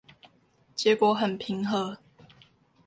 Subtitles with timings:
[0.75, 1.99] 結果很平和